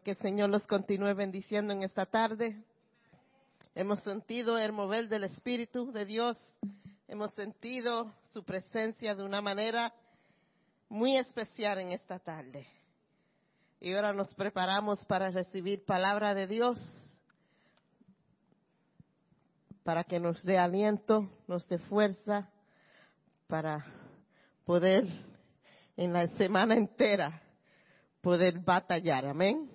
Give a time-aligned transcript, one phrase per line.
[0.00, 2.56] que el Señor los continúe bendiciendo en esta tarde.
[3.74, 6.38] Hemos sentido el mover del Espíritu de Dios.
[7.08, 9.92] Hemos sentido su presencia de una manera
[10.88, 12.66] muy especial en esta tarde.
[13.80, 16.82] Y ahora nos preparamos para recibir palabra de Dios,
[19.82, 22.48] para que nos dé aliento, nos dé fuerza,
[23.46, 23.84] para
[24.64, 25.06] poder
[25.98, 27.42] en la semana entera
[28.22, 29.26] poder batallar.
[29.26, 29.71] Amén.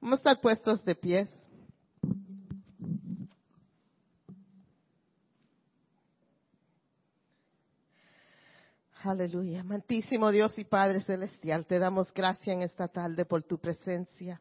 [0.00, 1.28] Vamos a estar puestos de pies.
[9.02, 9.60] Aleluya.
[9.60, 14.40] Amantísimo Dios y Padre Celestial, te damos gracias en esta tarde por tu presencia.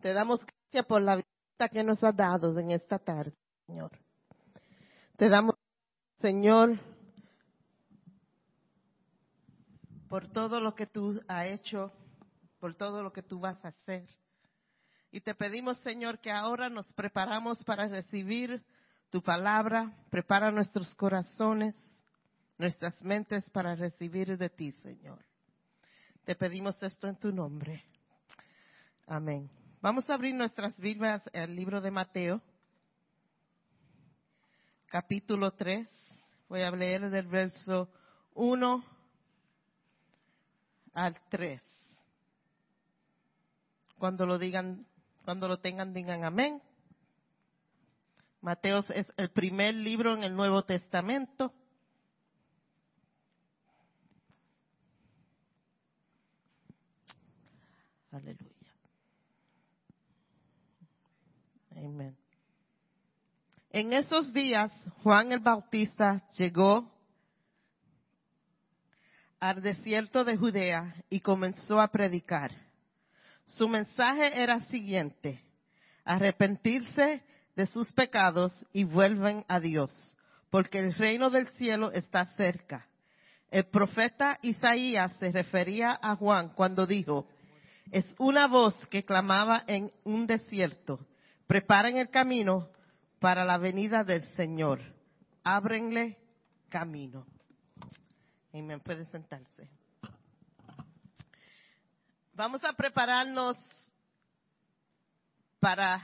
[0.00, 3.34] Te damos gracias por la vida que nos has dado en esta tarde,
[3.66, 3.90] Señor.
[5.16, 5.54] Te damos,
[6.18, 6.78] Señor,
[10.08, 11.90] por todo lo que tú has hecho,
[12.58, 14.06] por todo lo que tú vas a hacer.
[15.14, 18.64] Y te pedimos, Señor, que ahora nos preparamos para recibir
[19.10, 19.92] tu palabra.
[20.08, 21.76] Prepara nuestros corazones,
[22.56, 25.22] nuestras mentes para recibir de ti, Señor.
[26.24, 27.84] Te pedimos esto en tu nombre.
[29.06, 29.50] Amén.
[29.82, 32.40] Vamos a abrir nuestras Biblias al libro de Mateo,
[34.86, 35.90] capítulo 3.
[36.48, 37.90] Voy a leer del verso
[38.32, 38.84] 1
[40.94, 41.60] al 3.
[43.98, 44.86] Cuando lo digan
[45.24, 46.60] cuando lo tengan, digan amén.
[48.40, 51.52] Mateo es el primer libro en el Nuevo Testamento.
[58.10, 58.52] Aleluya.
[61.76, 62.16] Amén.
[63.70, 64.70] En esos días,
[65.02, 66.90] Juan el Bautista llegó
[69.40, 72.61] al desierto de Judea y comenzó a predicar
[73.46, 75.42] su mensaje era siguiente,
[76.04, 77.22] arrepentirse
[77.54, 79.92] de sus pecados y vuelven a Dios,
[80.50, 82.86] porque el reino del cielo está cerca.
[83.50, 87.26] El profeta Isaías se refería a Juan cuando dijo,
[87.90, 91.06] es una voz que clamaba en un desierto,
[91.46, 92.70] preparen el camino
[93.18, 94.80] para la venida del Señor,
[95.44, 96.18] ábrenle
[96.70, 97.26] camino.
[98.54, 99.68] Amén, puede sentarse.
[102.34, 103.58] Vamos a prepararnos
[105.60, 106.02] para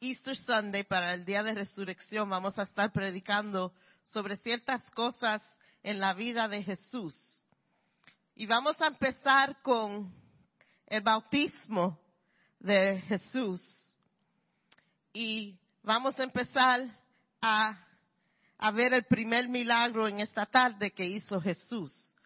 [0.00, 2.28] Easter Sunday, para el día de resurrección.
[2.28, 5.40] Vamos a estar predicando sobre ciertas cosas
[5.84, 7.16] en la vida de Jesús.
[8.34, 10.12] Y vamos a empezar con
[10.88, 11.96] el bautismo
[12.58, 13.62] de Jesús.
[15.12, 16.80] Y vamos a empezar
[17.40, 17.78] a,
[18.74, 22.16] ver el primer milagro en esta tarde que hizo Jesús.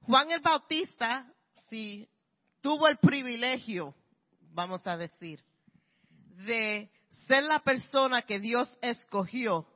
[0.00, 1.30] Juan el Bautista,
[1.68, 2.08] si
[2.60, 3.94] tuvo el privilegio,
[4.52, 5.42] vamos a decir,
[6.46, 6.90] de
[7.26, 9.66] ser la persona que Dios escogió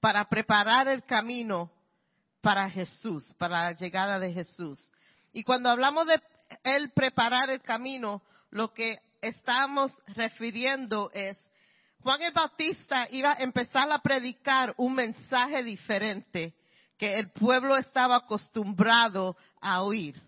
[0.00, 1.70] para preparar el camino
[2.40, 4.92] para Jesús, para la llegada de Jesús.
[5.32, 6.20] Y cuando hablamos de
[6.62, 11.38] él preparar el camino, lo que estamos refiriendo es,
[12.00, 16.54] Juan el Bautista iba a empezar a predicar un mensaje diferente
[16.96, 20.22] que el pueblo estaba acostumbrado a oír.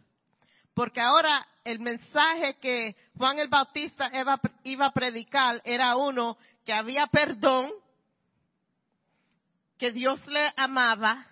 [0.75, 4.11] Porque ahora el mensaje que Juan el Bautista
[4.65, 7.71] iba, a predicar era uno que había perdón,
[9.77, 11.27] que Dios le amaba,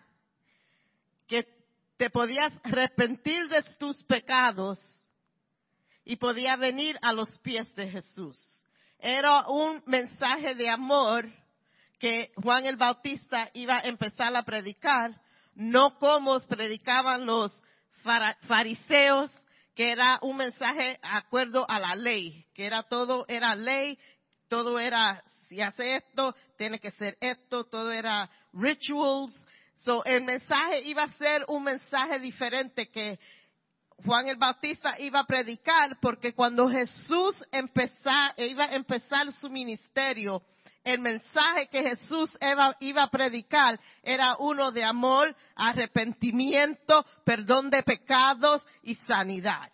[1.27, 1.49] que
[1.97, 4.79] te podías arrepentir de tus pecados
[6.05, 8.39] y podía venir a los pies de Jesús.
[8.99, 11.33] Era un mensaje de amor
[11.99, 15.19] que Juan el Bautista iba a empezar a predicar,
[15.55, 17.59] no como predicaban los
[18.47, 19.33] fariseos
[19.77, 23.99] que era un mensaje acuerdo a la ley, que era todo, era ley,
[24.49, 29.39] todo era, si hace esto, tiene que ser esto, todo era rituals.
[29.75, 33.19] So, el mensaje iba a ser un mensaje diferente que
[34.03, 40.43] Juan el Bautista iba a predicar, porque cuando Jesús empezar, iba a empezar su ministerio,
[40.87, 42.39] el mensaje que Jesús
[42.79, 49.69] iba, a predicar era uno de amor, arrepentimiento, perdón de pecados y sanidad.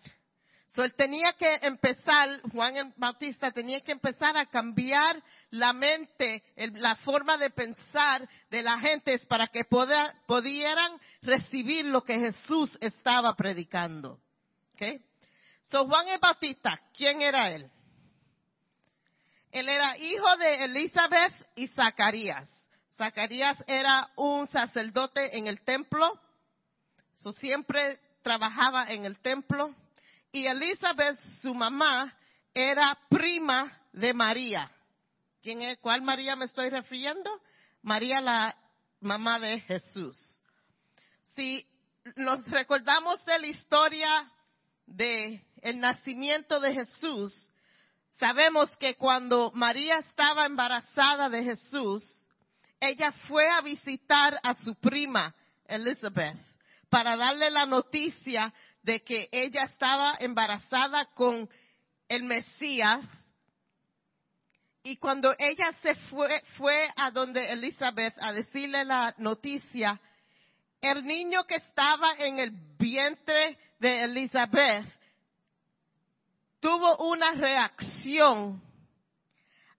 [0.69, 5.21] So, él tenía que empezar, Juan Bautista tenía que empezar a cambiar
[5.51, 12.17] la mente, la forma de pensar de la gente para que pudieran recibir lo que
[12.17, 14.19] Jesús estaba predicando.
[14.73, 14.99] Okay?
[15.69, 17.69] So, Juan el Bautista, ¿quién era él?
[19.53, 22.49] Él era hijo de Elizabeth y Zacarías.
[22.97, 26.19] Zacarías era un sacerdote en el templo,
[27.21, 29.75] so siempre trabajaba en el templo.
[30.31, 32.17] Y Elizabeth, su mamá,
[32.51, 34.71] era prima de María.
[35.43, 35.77] ¿Quién es?
[35.77, 37.29] ¿Cuál María me estoy refiriendo?
[37.83, 38.57] María, la
[39.01, 40.17] mamá de Jesús.
[41.35, 41.63] Si
[42.15, 44.31] nos recordamos de la historia
[44.87, 47.52] de el nacimiento de Jesús,
[48.23, 52.05] sabemos que cuando María estaba embarazada de Jesús,
[52.79, 55.35] ella fue a visitar a su prima
[55.65, 56.37] Elizabeth
[56.87, 61.49] para darle la noticia de que ella estaba embarazada con
[62.07, 63.03] el Mesías.
[64.83, 65.93] Y cuando ella se
[66.55, 69.99] fue, a donde Elizabeth a decirle la noticia,
[70.79, 75.02] el niño que estaba en el vientre de Elizabeth
[76.63, 78.63] tuvo una reacción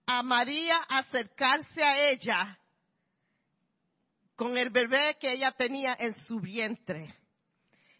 [0.05, 2.59] a María acercarse a ella
[4.35, 7.15] con el bebé que ella tenía en su vientre.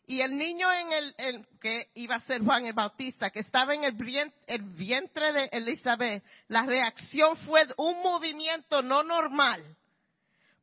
[0.06, 3.86] Y el niño en el, que iba a ser Juan el Bautista, que estaba en
[3.86, 9.64] el, vientre de Elizabeth, la reacción fue un movimiento no normal.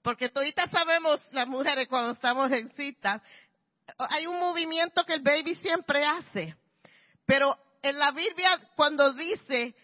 [0.01, 3.21] Porque todavía sabemos, las mujeres cuando estamos en citas,
[3.99, 6.55] hay un movimiento que el baby siempre hace.
[7.27, 9.75] Pero en la Biblia, cuando dice,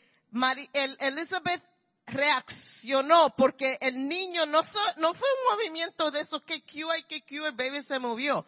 [0.72, 1.62] Elizabeth
[2.06, 4.62] reaccionó porque el niño no,
[4.96, 8.46] no fue un movimiento de esos que y que Q el baby se movió.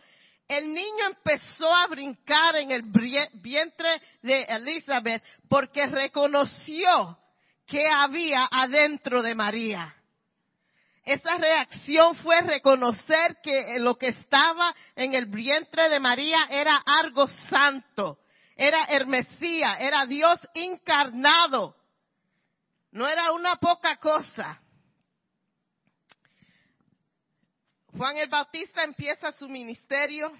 [0.48, 2.82] El niño empezó a brincar en el
[3.34, 7.18] vientre de Elizabeth porque reconoció
[7.66, 9.94] que había adentro de María.
[11.04, 17.28] Esa reacción fue reconocer que lo que estaba en el vientre de María era algo
[17.48, 18.18] santo,
[18.62, 21.74] era Hermesía, era Dios encarnado.
[22.92, 24.60] No era una poca cosa.
[27.96, 30.30] Juan el Bautista empieza su ministerio,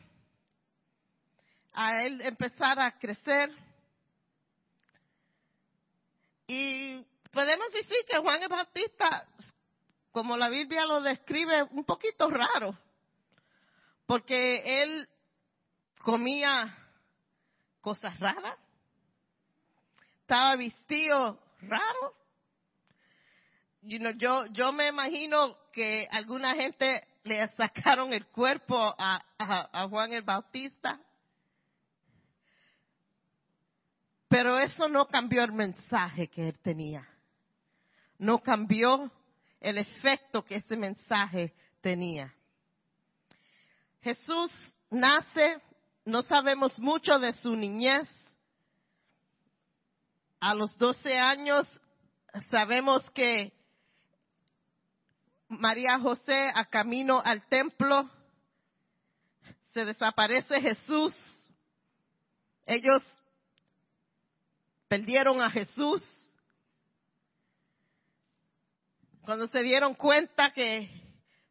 [1.72, 3.56] a él empezar a crecer.
[6.46, 7.02] Y
[7.32, 9.26] podemos decir que Juan el Bautista,
[10.12, 12.78] como la Biblia lo describe, un poquito raro,
[14.04, 15.08] porque él
[16.02, 16.76] comía
[17.80, 18.56] cosas raras,
[20.20, 22.14] estaba vestido raro,
[23.82, 30.22] yo, yo me imagino que alguna gente le sacaron el cuerpo a, a, Juan el
[30.22, 31.00] Bautista.
[34.28, 37.06] Pero eso no cambió el mensaje que él tenía.
[38.18, 39.10] No cambió
[39.60, 42.32] el efecto que ese mensaje tenía.
[44.02, 44.52] Jesús
[44.90, 45.60] nace,
[46.04, 48.08] no sabemos mucho de su niñez.
[50.40, 51.66] A los 12 años
[52.50, 53.52] sabemos que
[55.48, 58.08] María José a camino al templo,
[59.74, 61.14] se desaparece Jesús,
[62.66, 63.02] ellos
[64.88, 66.02] perdieron a Jesús.
[69.22, 70.88] Cuando se dieron cuenta que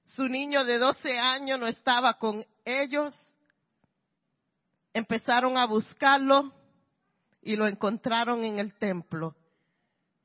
[0.03, 3.13] su niño de 12 años no estaba con ellos,
[4.93, 6.53] empezaron a buscarlo
[7.41, 9.35] y lo encontraron en el templo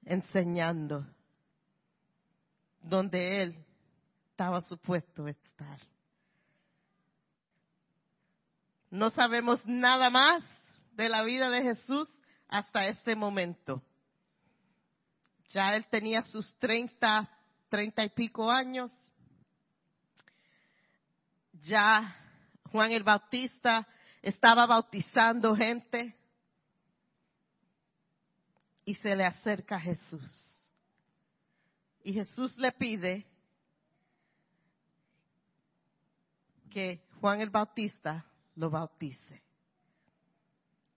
[0.04, 1.06] enseñando
[2.80, 3.64] donde él
[4.30, 5.78] estaba supuesto estar.
[8.90, 10.44] No sabemos nada más
[10.92, 12.08] de la vida de Jesús
[12.48, 13.82] hasta este momento.
[15.50, 17.28] Ya él tenía sus treinta,
[17.68, 18.92] treinta y pico años.
[21.62, 22.14] Ya
[22.70, 23.86] Juan el Bautista
[24.24, 26.16] estaba bautizando gente
[28.86, 30.34] y se le acerca a Jesús.
[32.02, 33.26] Y Jesús le pide
[36.70, 38.24] que Juan el Bautista
[38.56, 39.42] lo bautice.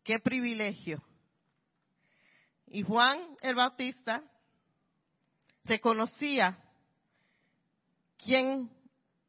[0.05, 1.03] Qué privilegio.
[2.67, 4.23] Y Juan el Bautista
[5.65, 6.57] reconocía
[8.17, 8.71] quién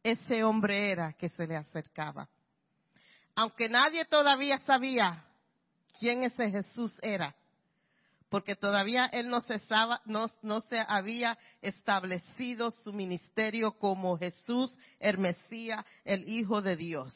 [0.05, 2.28] ese hombre era que se le acercaba.
[3.38, 5.25] Aunque nadie todavía sabía
[6.00, 7.37] quién ese Jesús era
[8.28, 9.61] porque todavía él no se,
[10.07, 17.14] no, se había establecido su ministerio como Jesús, el Mesías, el Hijo de Dios.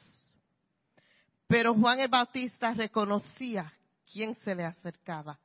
[1.49, 3.73] Pero Juan el Bautista reconocía
[4.12, 5.41] quién se le acercaba.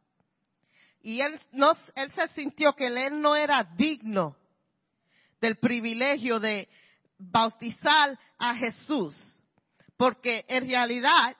[1.02, 4.38] Y él, no, él se sintió que él no era digno
[5.42, 6.70] del privilegio de
[7.18, 9.37] bautizar a Jesús,
[9.98, 11.36] porque en realidad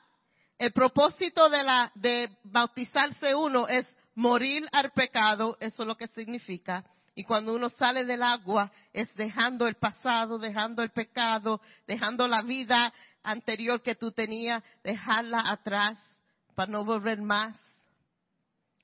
[0.58, 3.86] el propósito de, la, de bautizarse uno es
[4.16, 6.84] morir al pecado, eso es lo que significa.
[7.14, 12.42] Y cuando uno sale del agua es dejando el pasado, dejando el pecado, dejando la
[12.42, 16.00] vida anterior que tú tenías, dejarla atrás
[16.56, 17.56] para no volver más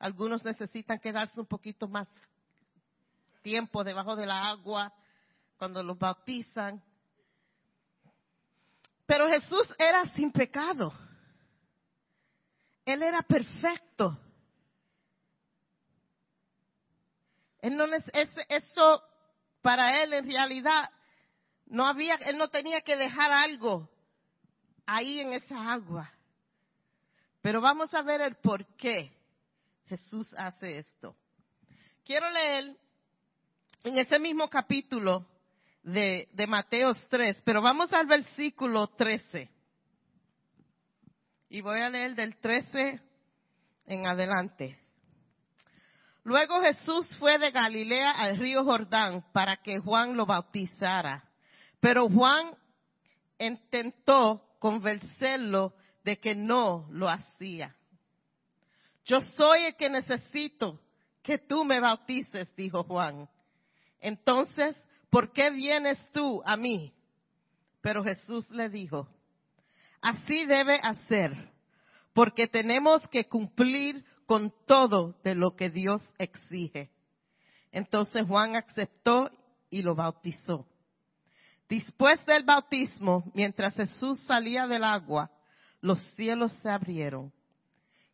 [0.03, 2.09] Algunos necesitan quedarse un poquito más
[3.41, 4.93] tiempo debajo de la agua
[5.57, 6.83] cuando los bautizan.
[9.13, 10.91] Pero Jesús era sin pecado.
[12.83, 14.17] Él era perfecto.
[17.61, 17.85] Él no
[18.49, 19.03] eso
[19.61, 20.89] para él en realidad
[21.67, 23.87] no había, él no tenía que dejar algo
[24.87, 26.11] ahí en esa agua.
[27.39, 29.15] Pero vamos a ver el por qué
[29.85, 31.15] Jesús hace esto.
[32.03, 32.75] Quiero leer
[33.83, 35.27] en ese mismo capítulo
[35.83, 39.49] de, Mateos 3, pero vamos al versículo 13.
[41.49, 43.01] Y voy a leer del 13
[43.85, 44.79] en adelante.
[46.23, 51.29] Luego Jesús fue de Galilea al río Jordán para que Juan lo bautizara.
[51.81, 52.55] Pero Juan
[53.37, 57.75] intentó convencerlo de que no lo hacía.
[59.03, 60.79] Yo soy el que necesito
[61.21, 63.29] que tú me bautices, dijo Juan.
[63.99, 64.77] Entonces,
[65.13, 66.91] ¿por qué vienes tú a mí?
[67.81, 69.07] Pero Jesús le dijo,
[70.01, 71.51] así debe hacer,
[72.13, 76.89] porque tenemos que cumplir con todo de lo que Dios exige.
[77.71, 79.29] Entonces Juan aceptó
[79.69, 80.65] y lo bautizó.
[81.69, 85.29] Después del bautismo, mientras Jesús salía del agua,
[85.79, 87.31] los cielos se abrieron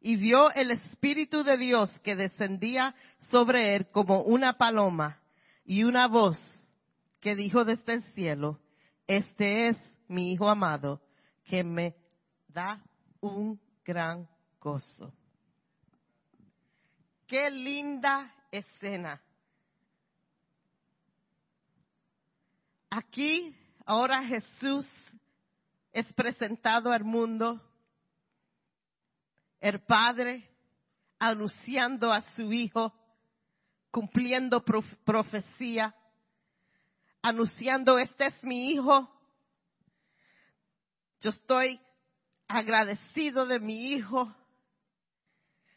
[0.02, 5.22] y vio el Espíritu de Dios que descendía sobre él como una paloma
[5.64, 6.38] y una voz
[7.20, 8.60] que dijo desde el cielo,
[9.08, 11.02] este es mi Hijo amado,
[11.44, 11.96] que me
[12.48, 12.82] da
[13.22, 14.28] un gran
[14.60, 15.14] gozo.
[17.28, 19.22] Qué linda escena.
[22.90, 24.86] Aquí ahora Jesús
[25.92, 27.62] es presentado al mundo,
[29.60, 30.50] el Padre
[31.20, 32.94] anunciando a su Hijo,
[33.92, 35.96] cumpliendo profecía,
[37.22, 39.10] anunciando, este es mi Hijo,
[41.22, 41.80] yo estoy
[42.48, 44.34] agradecido de mi Hijo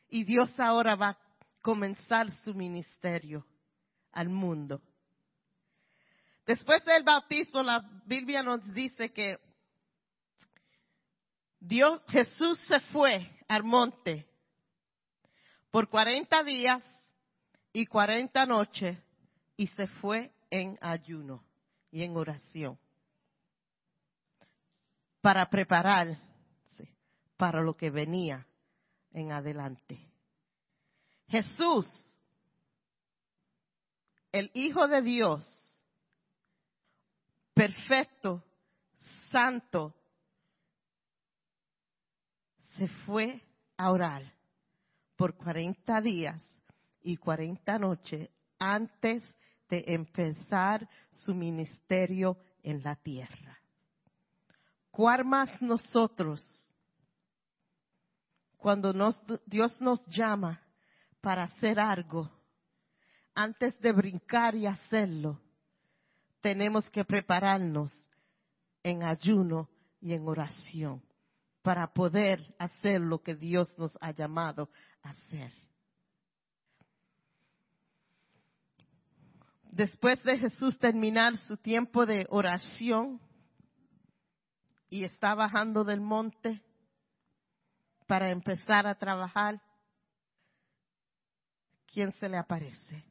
[0.09, 1.19] y Dios ahora va a
[1.61, 3.45] comenzar su ministerio
[4.13, 4.81] al mundo.
[6.47, 9.37] Después del bautismo, la Biblia nos dice que
[11.59, 14.27] Dios, Jesús se fue al monte
[15.71, 16.85] por 40 días
[17.73, 18.99] y 40 noches
[19.57, 21.43] y se fue en ayuno
[21.91, 22.79] y en oración
[25.23, 26.21] para prepararse
[27.39, 28.47] para lo que venía
[29.13, 30.13] en adelante.
[31.29, 31.87] Jesús,
[34.31, 35.43] el Hijo de Dios,
[37.55, 38.45] perfecto,
[39.31, 39.95] santo,
[42.77, 43.41] se fue
[43.79, 44.23] a orar
[45.17, 46.43] por 40 días
[47.01, 48.29] y 40 noches
[48.59, 49.27] antes
[49.79, 53.59] empezar su ministerio en la tierra.
[54.91, 56.43] ¿Cuál más nosotros,
[58.57, 58.93] cuando
[59.47, 60.61] Dios nos llama
[61.21, 62.31] para hacer algo,
[63.35, 65.41] antes de brincar y hacerlo,
[66.43, 67.91] tenemos que prepararnos
[68.83, 71.03] en ayuno y en oración
[71.63, 74.69] para poder hacer lo que Dios nos ha llamado
[75.03, 75.53] a hacer.
[79.73, 83.19] Después de Jesús terminar su tiempo de oración
[84.91, 86.63] y está bajando del monte
[88.07, 89.63] para empezar a trabajar,
[91.87, 93.03] ¿quién se le aparece?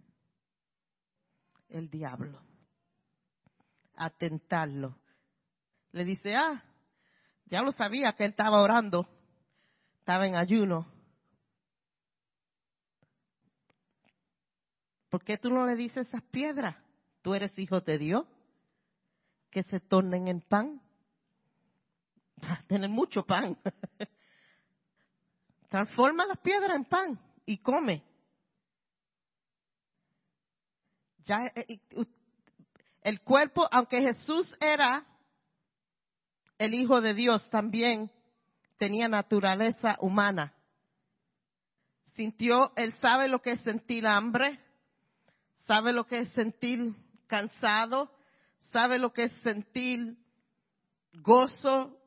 [1.68, 2.39] El diablo
[3.96, 4.96] a tentarlo.
[5.94, 6.63] Le dice, ah,
[7.46, 9.10] ya lo sabía que él estaba orando,
[9.98, 10.86] estaba en ayuno.
[15.12, 16.77] ¿Por qué tú no le dices esas piedras?
[17.22, 18.25] Tú eres hijo de Dios,
[19.50, 20.82] que se tornen en pan.
[22.68, 23.58] Tener mucho pan.
[25.70, 28.01] Transforma las piedras en pan y come.
[31.25, 31.82] Ya, eh,
[33.01, 35.06] el cuerpo, aunque Jesús era
[36.58, 38.10] el Hijo de Dios, también
[38.77, 40.53] tenía naturaleza humana.
[42.13, 44.60] Sintió, él sabe lo que es sentir hambre,
[45.65, 46.94] sabe lo que es sentir
[47.27, 48.12] cansado,
[48.72, 50.18] sabe lo que es sentir
[51.13, 51.98] gozo,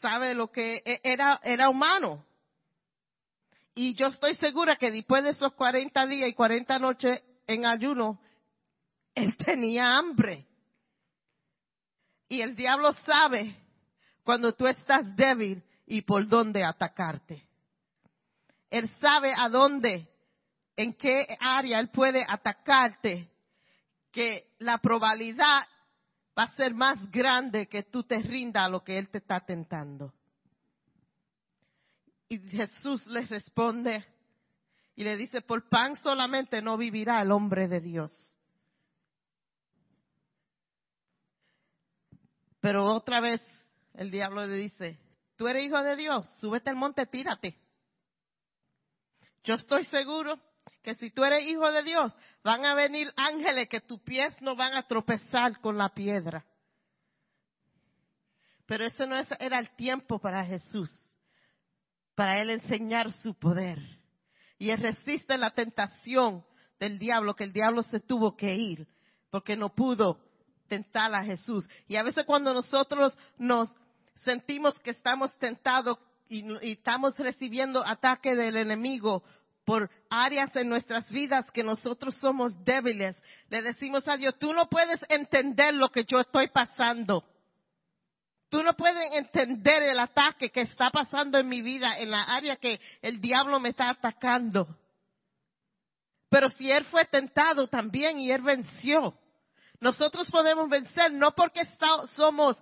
[0.00, 2.24] sabe lo que e, era, era humano.
[3.74, 8.20] Y yo estoy segura que después de esos 40 días y 40 noches en ayuno,
[9.14, 10.46] él tenía hambre.
[12.28, 13.56] Y el diablo sabe
[14.22, 17.44] cuando tú estás débil y por dónde atacarte.
[18.70, 20.06] Él sabe a dónde
[20.76, 23.30] en qué área Él puede atacarte,
[24.10, 25.66] que la probabilidad
[26.38, 29.40] va a ser más grande que tú te rindas a lo que Él te está
[29.40, 30.12] tentando.
[32.28, 34.04] Y Jesús les responde
[34.94, 38.12] y le dice, por pan solamente no vivirá el hombre de Dios.
[42.60, 43.40] Pero otra vez
[43.94, 44.98] el diablo le dice,
[45.36, 47.58] tú eres hijo de Dios, súbete al monte, tírate.
[49.42, 50.38] Yo estoy seguro
[50.82, 54.56] que si tú eres hijo de Dios, van a venir ángeles que tus pies no
[54.56, 56.44] van a tropezar con la piedra.
[58.66, 60.90] Pero ese no era el tiempo para Jesús,
[62.14, 63.78] para él enseñar su poder.
[64.58, 66.44] Y él resiste la tentación
[66.78, 68.86] del diablo, que el diablo se tuvo que ir,
[69.30, 70.20] porque no pudo
[70.68, 71.68] tentar a Jesús.
[71.88, 73.68] Y a veces cuando nosotros nos
[74.24, 79.24] sentimos que estamos tentados y, estamos recibiendo ataque del enemigo
[79.70, 83.16] por áreas en nuestras vidas que nosotros somos débiles,
[83.48, 87.22] le decimos a Dios, tú no puedes entender lo que yo estoy pasando.
[88.48, 92.56] Tú no puedes entender el ataque que está pasando en mi vida, en la área
[92.56, 94.66] que el diablo me está atacando.
[96.28, 99.14] Pero si él fue tentado también y él venció,
[99.78, 101.62] nosotros podemos vencer no porque
[102.16, 102.60] somos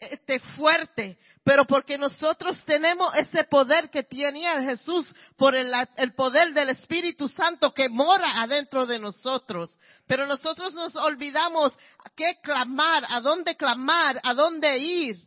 [0.00, 5.70] este, fuerte, pero porque nosotros tenemos ese poder que tenía Jesús por el,
[6.14, 9.70] poder del Espíritu Santo que mora adentro de nosotros.
[10.06, 11.78] Pero nosotros nos olvidamos
[12.16, 15.18] qué clamar, a dónde clamar, a dónde ir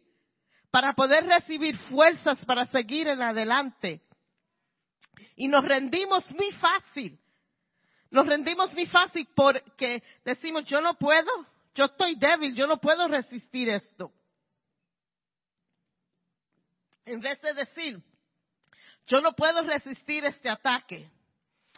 [0.71, 4.01] para poder recibir fuerzas para seguir en adelante.
[5.35, 7.19] Y nos rendimos muy fácil.
[8.09, 11.31] Nos rendimos muy fácil porque decimos, yo no puedo,
[11.75, 14.11] yo estoy débil, yo no puedo resistir esto
[17.05, 17.99] en vez de decir,
[19.07, 21.09] yo no puedo resistir este ataque,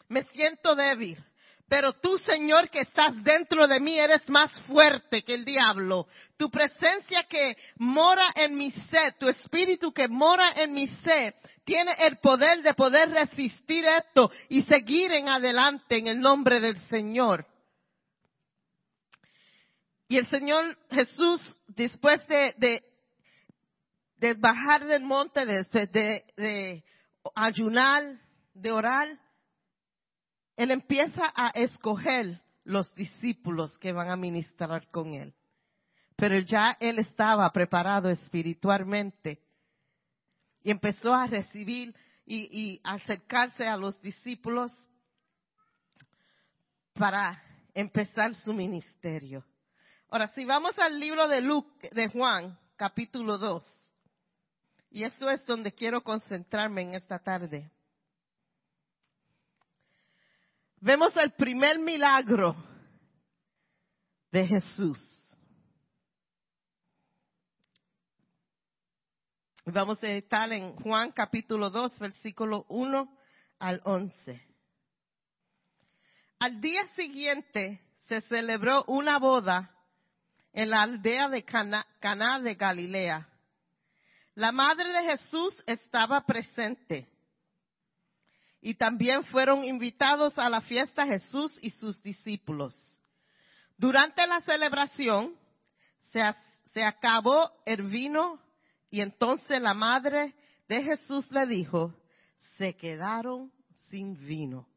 [0.07, 1.17] me siento débil,
[1.67, 6.07] pero tú, Señor, que estás dentro de mí, eres más fuerte que el diablo.
[6.37, 11.33] Tu presencia que mora en mi ser, tu espíritu que mora en mi ser,
[11.63, 16.77] tiene el poder de poder resistir esto y seguir en adelante en el nombre del
[16.81, 17.47] Señor.
[20.07, 22.83] Y el Señor Jesús, después de, de
[24.25, 26.83] de bajar del monte, de, de,
[27.35, 28.03] ayunar,
[28.55, 29.19] de orar,
[30.57, 35.35] él empieza a escoger los discípulos que van a ministrar con él.
[36.15, 39.43] Pero ya él estaba preparado espiritualmente
[40.63, 41.93] y empezó a recibir
[42.25, 44.71] y, acercarse a los discípulos
[46.93, 47.43] para
[47.75, 49.45] empezar su ministerio.
[50.09, 53.84] Ahora, si vamos al libro de, Luke, de Juan, capítulo 2,
[54.95, 57.69] y eso es donde quiero concentrarme en esta tarde.
[60.79, 62.55] Vemos el primer milagro
[64.31, 65.37] de Jesús.
[69.65, 73.17] Vamos a estar en Juan capítulo 2, versículo 1
[73.59, 74.47] al 11.
[76.39, 79.75] Al día siguiente se celebró una boda
[80.53, 83.29] en la aldea de Cana, Caná de Galilea
[84.35, 87.07] la madre de Jesús estaba presente.
[88.61, 92.75] Y también fueron invitados a la fiesta Jesús y sus discípulos.
[93.77, 95.35] Durante la celebración
[96.11, 98.39] se, acabó el vino
[98.89, 100.33] y entonces la madre
[100.67, 101.93] de Jesús le dijo,
[102.57, 103.51] se quedaron
[103.89, 104.67] sin vino.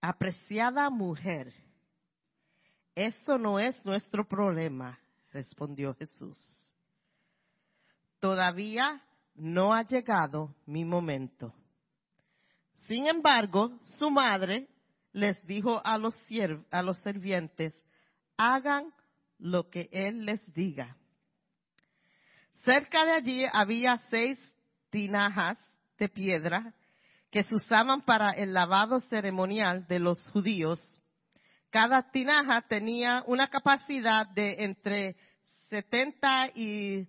[0.00, 1.52] Apreciada mujer,
[2.94, 4.98] eso no es nuestro problema,
[5.30, 6.59] respondió Jesús
[8.20, 9.02] todavía
[9.34, 11.54] no ha llegado mi momento.
[12.86, 14.68] Sin embargo, su madre
[15.12, 16.14] les dijo a los,
[16.70, 17.74] a los servientes,
[18.36, 18.92] hagan
[19.38, 20.96] lo que él les diga.
[22.64, 24.38] Cerca de allí había seis
[24.90, 25.58] tinajas
[25.98, 26.74] de piedra
[27.30, 30.80] que se usaban para el lavado ceremonial de los judíos.
[31.70, 35.16] Cada tinaja tenía una capacidad de entre
[35.68, 37.06] 70 y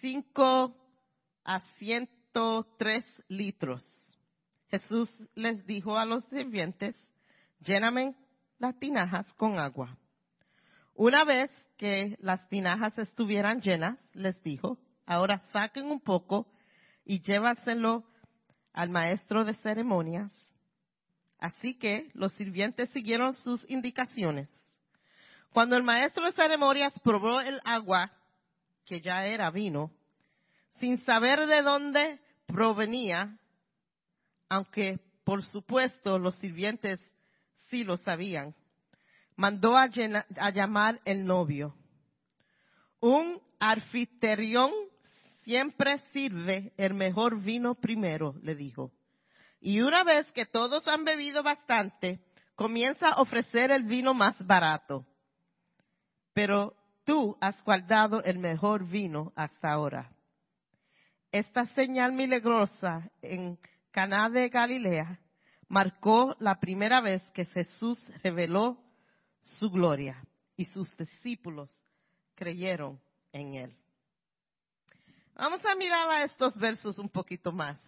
[0.00, 0.76] 5
[1.44, 3.84] a 103 litros.
[4.70, 6.94] Jesús les dijo a los sirvientes,
[7.60, 8.14] lléname
[8.58, 9.96] las tinajas con agua.
[10.94, 16.46] Una vez que las tinajas estuvieran llenas, les dijo, ahora saquen un poco
[17.04, 18.04] y llévaselo
[18.72, 20.30] al maestro de ceremonias.
[21.38, 24.50] Así que los sirvientes siguieron sus indicaciones.
[25.50, 28.12] Cuando el maestro de ceremonias probó el agua
[28.88, 29.92] que ya era vino,
[30.80, 33.38] sin saber de dónde provenía,
[34.48, 36.98] aunque por supuesto los sirvientes
[37.68, 38.54] sí lo sabían,
[39.36, 41.76] mandó a, llamar el novio.
[43.00, 44.72] Un anfitrión
[45.42, 48.90] siempre sirve el mejor vino primero, le dijo.
[49.60, 52.20] Y una vez que todos han bebido bastante,
[52.54, 55.04] comienza a ofrecer el vino más barato.
[56.32, 56.77] Pero
[57.08, 60.12] tú has guardado el mejor vino hasta ahora.
[61.32, 63.58] Esta señal milagrosa en
[63.90, 65.18] Caná de Galilea
[65.68, 68.76] marcó la primera vez que Jesús reveló
[69.40, 70.22] su gloria
[70.54, 71.74] y sus discípulos
[72.34, 73.00] creyeron
[73.32, 73.76] en él.
[75.34, 77.80] Vamos a mirar a estos versos un poquito más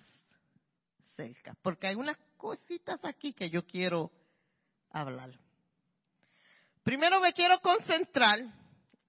[1.14, 4.10] cerca, porque hay unas cositas aquí que yo quiero
[4.88, 5.38] hablar.
[6.82, 8.59] Primero me quiero concentrar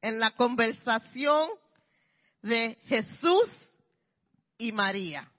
[0.01, 1.49] en la conversación
[2.41, 3.49] de Jesús
[4.57, 5.31] y María.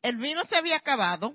[0.00, 1.34] El vino se había acabado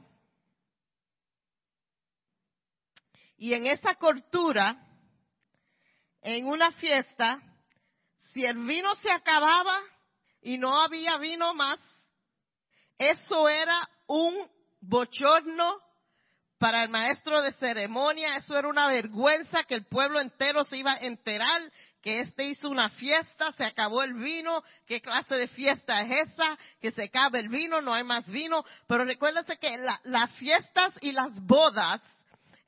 [3.37, 4.83] y en esa cortura,
[6.21, 7.41] en una fiesta,
[8.33, 9.79] si el vino se acababa
[10.41, 11.79] y no había vino más,
[12.97, 14.49] eso era un
[14.81, 15.86] bochorno
[16.57, 20.93] para el maestro de ceremonia, eso era una vergüenza que el pueblo entero se iba
[20.93, 21.61] a enterar
[22.01, 26.57] que este hizo una fiesta, se acabó el vino, qué clase de fiesta es esa,
[26.81, 31.11] que se acaba el vino, no hay más vino, pero recuérdense que las fiestas y
[31.11, 32.01] las bodas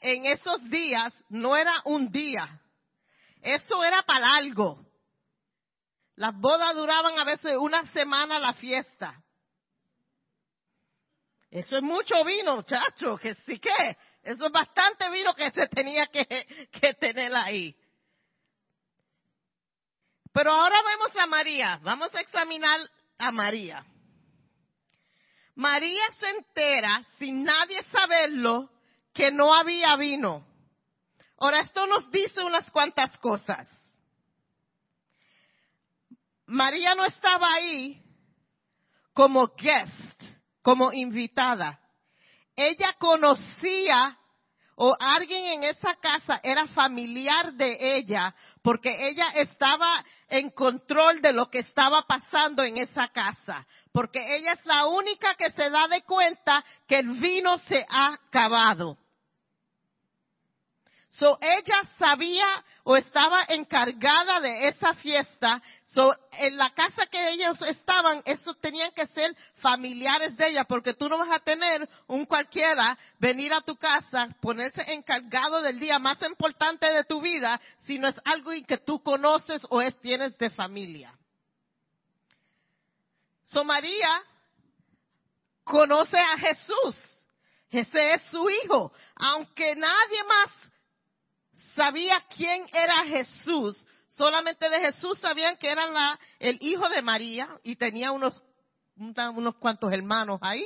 [0.02, 2.62] en esos días no era un día,
[3.41, 4.86] eso era para algo.
[6.15, 9.23] Las bodas duraban a veces una semana la fiesta.
[11.52, 16.06] Eso es mucho vino, chacho, que sí que, eso es bastante vino que se tenía
[16.08, 17.76] que, que tener ahí.
[20.32, 22.80] Pero ahora vemos a María, vamos a examinar
[23.18, 23.86] a María.
[25.56, 28.70] María se entera, sin nadie saberlo,
[29.14, 30.48] que no había vino.
[31.38, 33.68] Ahora, esto nos dice unas cuantas cosas.
[36.46, 38.02] María no estaba ahí
[39.14, 40.24] como guest,
[40.62, 41.80] como invitada.
[42.56, 44.17] Ella conocía
[44.82, 51.34] o alguien en esa casa era familiar de ella porque ella estaba en control de
[51.34, 53.67] lo que estaba pasando en esa casa.
[53.91, 58.13] Porque ella es la única que se da de cuenta que el vino se ha
[58.13, 58.98] acabado.
[61.12, 65.62] So ella sabía o estaba encargada de esa fiesta.
[65.86, 70.93] So en la casa que ellos estaban, eso tenían que ser familiares de ella, porque
[70.93, 75.98] tú no vas a tener un cualquiera venir a tu casa, ponerse encargado del día
[75.98, 80.38] más importante de tu vida, si no es algo que tú conoces o es tienes
[80.38, 81.13] de familia.
[83.45, 84.10] So María
[85.63, 87.26] conoce a Jesús.
[87.72, 88.91] Ese es su hijo.
[89.15, 90.68] Aunque nadie más
[91.80, 93.86] sabía quién era Jesús.
[94.10, 98.44] Solamente de Jesús sabían que era el hijo de María y tenía unos,
[98.98, 100.65] unos cuantos hermanos ahí.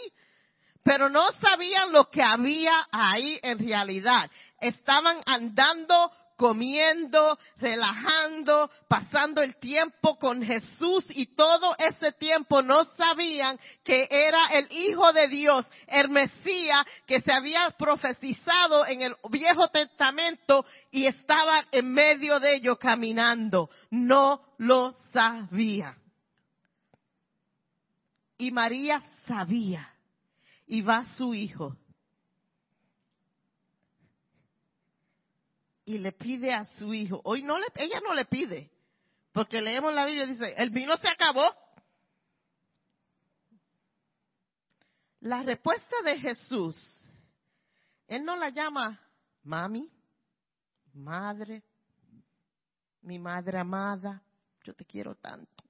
[0.84, 4.30] Pero no sabían lo que había ahí en realidad.
[4.60, 13.60] Estaban andando comiendo, relajando, pasando el tiempo con Jesús y todo ese tiempo no sabían
[13.84, 19.68] que era el Hijo de Dios, el Mesías que se había profetizado en el Viejo
[19.70, 23.70] Testamento y estaba en medio de ellos caminando.
[23.90, 25.98] No lo sabía.
[28.38, 29.90] Y María sabía.
[30.66, 31.76] Y va su hijo
[35.86, 37.22] y le pide a su hijo.
[37.24, 38.72] Hoy no le, ella no le pide,
[39.32, 41.44] porque leemos la Biblia y dice, el vino se acabó.
[45.20, 46.78] La respuesta de Jesús,
[48.08, 49.00] él no la llama
[49.44, 49.90] mami,
[50.94, 51.64] madre,
[53.02, 54.22] mi madre amada,
[54.64, 55.64] yo te quiero tanto.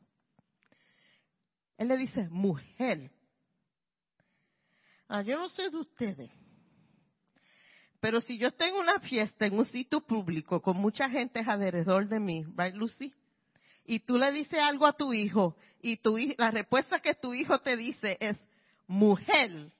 [1.77, 3.11] Él le dice, mujer.
[5.07, 6.31] Ah, yo no sé de ustedes,
[8.03, 12.09] pero si yo estoy en una fiesta, en un sitio público, con mucha gente alrededor
[12.09, 13.13] de mí, right, Lucy?
[13.85, 17.59] Y tú le dices algo a tu hijo, y tu, la respuesta que tu hijo
[17.59, 18.37] te dice es,
[18.87, 19.71] mujer,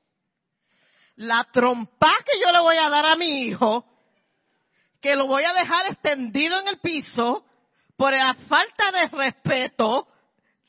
[1.17, 3.86] la trompa que yo le voy a dar a mi hijo,
[5.01, 7.45] que lo voy a dejar extendido en el piso,
[7.97, 10.07] por la falta de respeto,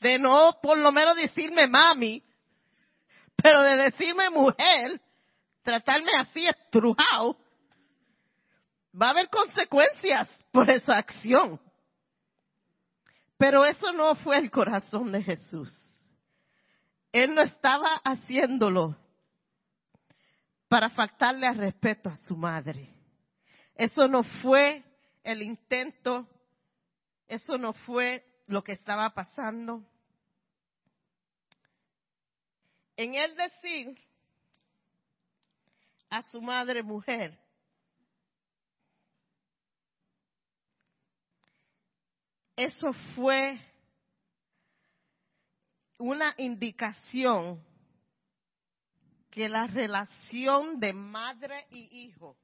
[0.01, 2.21] de no por lo menos decirme mami,
[3.37, 4.99] pero de decirme mujer,
[5.63, 7.44] tratarme así estrujado,
[8.99, 11.59] va a haber consecuencias por esa acción.
[13.37, 15.73] Pero eso no fue el corazón de Jesús.
[17.11, 18.97] él no estaba haciéndolo
[20.67, 22.89] para faltarle al respeto a su madre.
[23.73, 24.83] Eso no fue
[25.23, 26.27] el intento,
[27.27, 29.83] eso no fue lo que estaba pasando.
[32.97, 33.97] En él decir
[36.09, 37.44] a su madre mujer,
[42.55, 43.59] eso fue
[45.97, 47.63] una indicación
[49.29, 52.37] que la relación de madre y hijo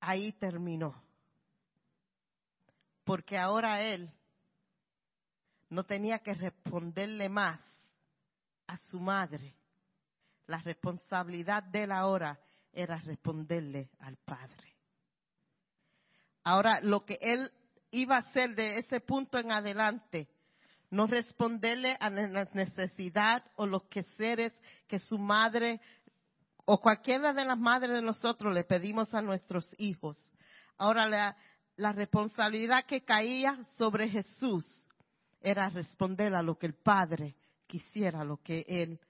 [0.00, 0.94] ahí terminó.
[3.04, 4.10] Porque ahora él
[5.70, 7.60] no tenía que responderle más
[8.66, 9.54] a su madre.
[10.46, 12.38] La responsabilidad de él ahora
[12.72, 14.75] era responderle al padre.
[16.46, 17.50] Ahora, lo que él
[17.90, 20.28] iba a hacer de ese punto en adelante
[20.90, 24.52] no responderle a la necesidad o los quehaceres
[24.86, 25.80] que su madre
[26.64, 30.16] o cualquiera de las madres de nosotros le pedimos a nuestros hijos.
[30.78, 31.36] Ahora la,
[31.74, 34.64] la responsabilidad que caía sobre Jesús
[35.40, 37.34] era responder a lo que el Padre
[37.66, 39.00] quisiera, lo que Él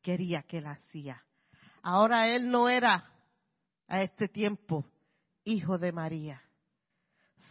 [0.00, 1.24] quería que Él hacía.
[1.82, 3.10] Ahora Él no era
[3.88, 4.86] a este tiempo
[5.46, 6.42] hijo de María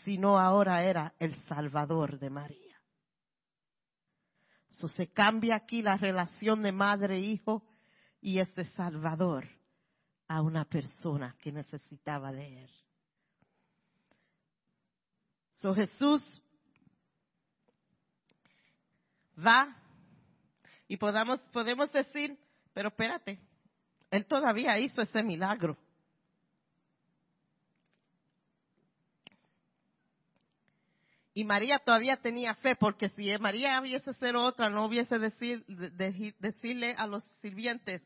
[0.06, 2.80] sino ahora era el Salvador de María.
[4.70, 7.64] So, se cambia aquí la relación de madre-hijo
[8.22, 9.48] y es de Salvador
[10.28, 12.70] a una persona que necesitaba de él.
[15.56, 16.22] So, Jesús
[19.36, 19.76] va
[20.88, 22.38] y podamos, podemos decir,
[22.74, 23.40] pero espérate,
[24.12, 25.78] él todavía hizo ese milagro.
[31.38, 35.66] Y María todavía tenía fe, porque si María hubiese ser otra, no hubiese decir,
[36.40, 38.02] decirle a los sirvientes,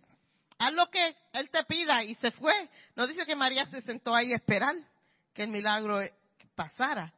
[0.58, 2.54] haz lo que él te pida, y se fue.
[2.96, 4.74] No dice que María se sentó ahí a esperar
[5.32, 6.02] que el milagro
[6.56, 7.14] pasara.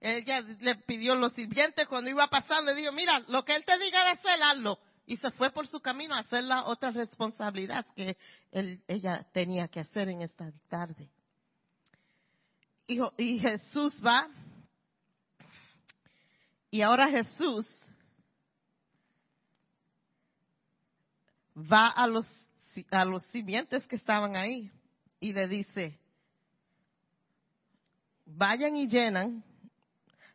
[0.00, 3.56] Ella le pidió a los sirvientes cuando iba a pasar, le dijo, mira, lo que
[3.56, 4.78] él te diga de hacer, hazlo.
[5.06, 8.16] Y se fue por su camino a hacer la otra responsabilidad que
[8.86, 11.10] ella tenía que hacer en esta tarde.
[12.86, 14.28] y Jesús va
[16.72, 17.70] y ahora Jesús
[21.54, 22.26] va a los,
[22.90, 24.72] a los simientes que estaban ahí
[25.20, 26.00] y le dice,
[28.24, 29.44] vayan y llenan.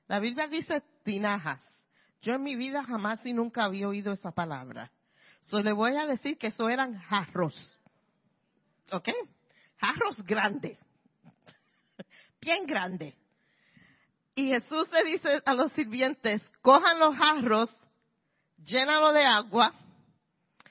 [0.08, 1.60] La Biblia dice tinajas.
[2.22, 4.92] Yo en mi vida jamás y nunca había oído esa palabra.
[5.46, 7.80] So le voy a decir que eso eran jarros.
[8.92, 9.10] ¿Ok?
[9.78, 10.78] Jarros grandes.
[12.40, 13.16] Bien grandes.
[14.38, 17.72] Y Jesús le dice a los sirvientes, cojan los jarros,
[18.60, 19.74] llénalo de agua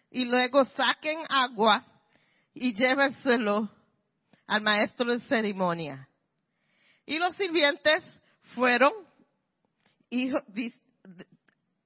[0.08, 1.84] y luego saquen agua
[2.54, 3.68] y llévenselo
[4.46, 6.08] al maestro de ceremonia.
[7.06, 8.08] Y los sirvientes
[8.54, 8.92] fueron
[10.10, 10.30] y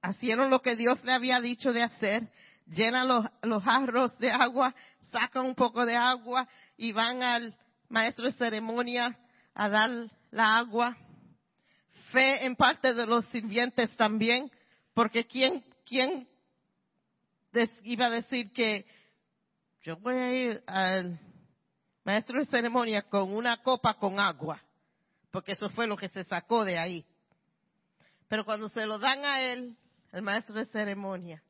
[0.07, 2.29] hicieron lo que Dios le había dicho de hacer,
[2.67, 4.75] llenan los, los jarros de agua,
[5.11, 7.57] sacan un poco de agua y van al
[7.89, 9.19] maestro de ceremonia
[9.55, 9.91] a dar
[10.31, 10.95] la agua
[12.11, 14.51] fe en parte de los sirvientes también,
[14.95, 16.29] porque ¿quién, quién
[17.83, 18.87] iba a decir que
[19.83, 21.19] yo voy a ir al
[22.05, 24.61] maestro de ceremonia con una copa con agua?
[25.31, 27.07] Porque eso fue lo que se sacó de ahí.
[28.29, 29.77] Pero cuando se lo dan a él,
[30.13, 31.43] el maestro de ceremonia,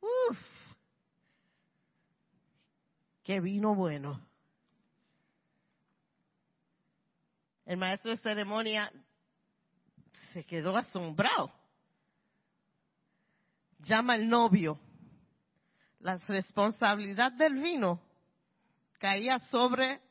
[0.00, 0.38] uff,
[3.22, 4.20] qué vino bueno.
[7.64, 8.92] El maestro de ceremonia
[10.36, 11.50] se quedó asombrado.
[13.78, 14.78] Llama al novio.
[16.00, 18.02] La responsabilidad del vino
[18.98, 20.02] caía sobre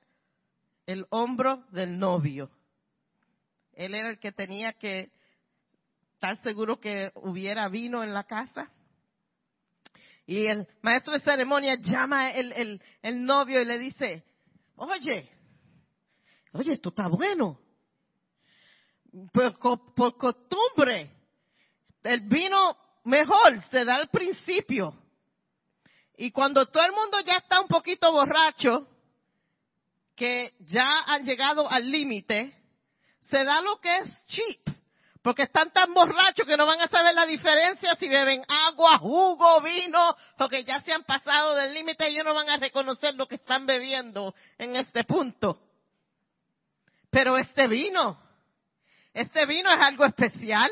[0.87, 2.49] el hombro del novio.
[3.73, 5.11] Él era el que tenía que
[6.15, 8.71] estar seguro que hubiera vino en la casa.
[10.25, 14.23] Y el maestro de ceremonia llama el, el, novio y le dice,
[14.75, 15.29] oye,
[16.51, 17.59] oye, esto está bueno
[19.31, 21.11] por, costumbre,
[22.03, 24.93] el vino mejor se da al principio.
[26.17, 28.87] Y cuando todo el mundo ya está un poquito borracho,
[30.15, 32.53] que ya han llegado al límite,
[33.29, 34.75] se da lo que es cheap.
[35.21, 39.59] Porque están tan borrachos que no van a saber la diferencia si beben agua, jugo,
[39.61, 43.27] vino, porque ya se han pasado del límite y ellos no van a reconocer lo
[43.27, 45.59] que están bebiendo en este punto.
[47.09, 48.24] Pero este vino
[49.15, 50.69] este vino es algo especial.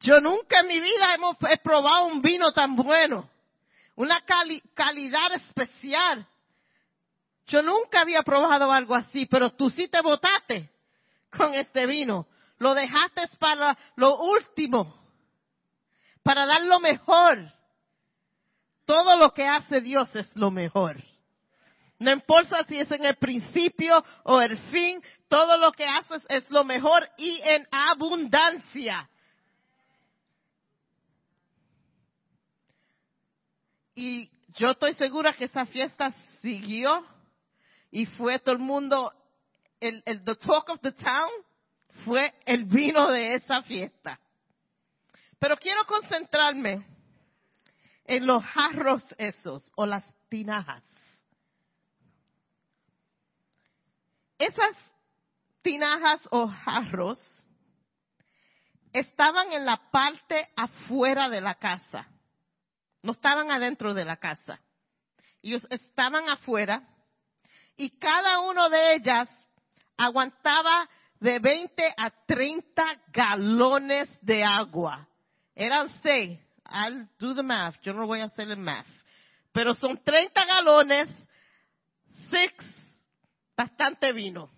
[0.00, 3.30] Yo nunca en mi vida hemos, he probado un vino tan bueno,
[3.94, 4.20] una
[4.74, 6.26] calidad especial.
[7.46, 10.68] Yo nunca había probado algo así, pero tú sí te botaste
[11.30, 12.26] con este vino.
[12.58, 14.98] Lo dejaste para lo último,
[16.24, 17.48] para dar lo mejor.
[18.86, 21.00] Todo lo que hace Dios es lo mejor.
[21.98, 26.50] No importa si es en el principio o el fin, todo lo que haces es
[26.50, 29.08] lo mejor y en abundancia.
[33.94, 37.06] Y yo estoy segura que esa fiesta siguió
[37.90, 39.12] y fue todo el mundo,
[39.80, 41.30] el, the talk of the town
[42.04, 44.18] fue el vino de esa fiesta.
[45.38, 46.84] Pero quiero concentrarme
[48.04, 50.82] en los jarros esos o las tinajas.
[54.44, 54.76] Esas
[55.62, 57.18] tinajas o jarros
[58.92, 62.06] estaban en la parte afuera de la casa.
[63.02, 64.60] No estaban adentro de la casa.
[65.40, 66.82] Ellos estaban afuera
[67.78, 69.30] y cada uno de ellas
[69.96, 75.08] aguantaba de 20 a 30 galones de agua.
[75.54, 76.38] Eran seis.
[76.66, 77.80] I'll do the math.
[77.80, 78.86] Yo no voy a hacer el math.
[79.52, 81.08] Pero son 30 galones,
[82.30, 82.52] six,
[83.56, 84.50] bastante vino.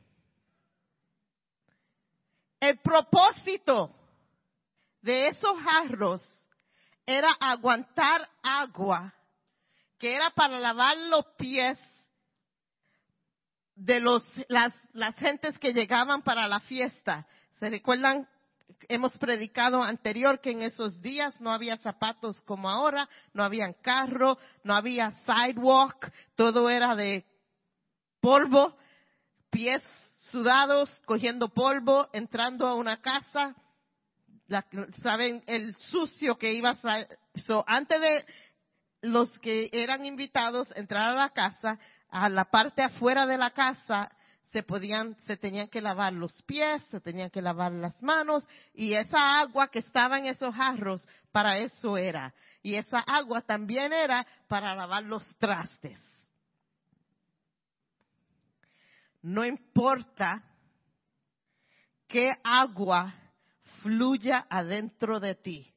[2.60, 3.94] El propósito
[5.02, 6.22] de esos jarros
[7.04, 9.14] era aguantar agua,
[9.98, 11.78] que era para lavar los pies
[13.76, 17.26] de los, las, las gentes que llegaban para la fiesta.
[17.60, 18.28] ¿Se recuerdan?
[18.88, 24.38] Hemos predicado anterior que en esos días no había zapatos como ahora, no había carro,
[24.64, 27.24] no había sidewalk, todo era de
[28.20, 28.76] polvo,
[29.50, 29.82] pies
[30.30, 33.54] sudados, cogiendo polvo, entrando a una casa,
[35.02, 37.06] saben el sucio que iba a
[37.40, 38.24] so, antes de
[39.02, 41.78] los que eran invitados entrar a la casa,
[42.08, 44.10] a la parte afuera de la casa
[44.52, 48.94] se podían, se tenían que lavar los pies, se tenían que lavar las manos y
[48.94, 52.32] esa agua que estaba en esos jarros para eso era.
[52.62, 56.05] Y esa agua también era para lavar los trastes.
[59.26, 60.40] No importa
[62.06, 63.12] qué agua
[63.82, 65.74] fluya adentro de ti.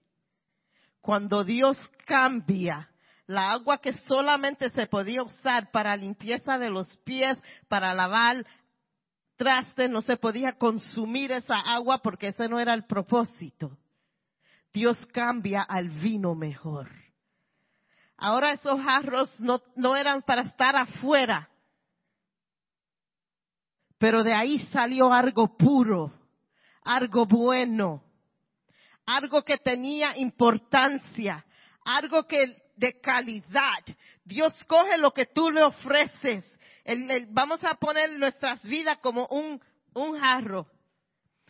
[1.01, 2.91] Cuando Dios cambia
[3.25, 8.45] la agua que solamente se podía usar para limpieza de los pies, para lavar
[9.35, 13.79] trastes, no se podía consumir esa agua porque ese no era el propósito.
[14.71, 16.91] Dios cambia al vino mejor.
[18.15, 21.49] Ahora esos jarros no, no eran para estar afuera,
[23.99, 26.11] pero de ahí salió algo puro,
[26.83, 28.01] algo bueno,
[29.05, 31.45] algo que tenía importancia,
[31.83, 33.83] algo que de calidad.
[34.23, 36.45] Dios coge lo que tú le ofreces.
[37.29, 39.61] vamos a poner nuestras vidas como un,
[39.93, 40.65] un jarro.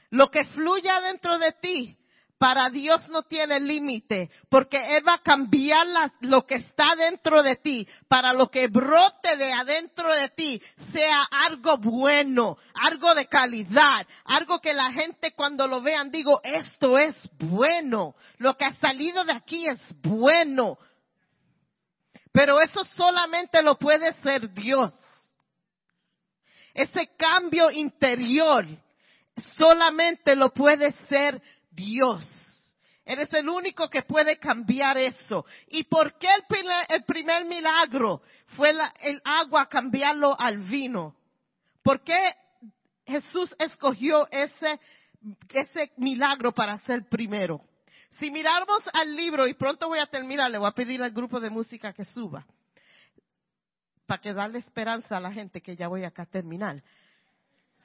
[0.10, 1.99] Lo que fluya dentro de ti,
[2.40, 5.86] para Dios no tiene límite, porque Él va a cambiar
[6.22, 10.62] lo que está dentro de ti, para lo que brote de adentro de ti
[10.94, 16.98] sea algo bueno, algo de calidad, algo que la gente cuando lo vean digo, esto
[16.98, 20.80] es bueno, lo que ha salido de aquí es bueno,
[22.32, 24.96] pero eso solamente lo puede ser Dios.
[26.74, 28.66] Ese cambio interior
[29.58, 31.59] solamente lo puede ser Dios.
[33.06, 35.46] Eres el único que puede cambiar eso.
[35.68, 38.22] ¿Y por qué el primer, milagro
[38.56, 41.16] fue el agua cambiarlo al vino?
[41.82, 42.34] ¿Por qué
[43.06, 44.80] Jesús escogió ese,
[45.52, 47.62] ese milagro para ser primero?
[48.20, 51.40] Si miramos al libro, y pronto voy a terminar, le voy a pedir al grupo
[51.40, 52.46] de música que suba,
[54.06, 56.84] para que darle esperanza a la gente que ya voy acá a terminar.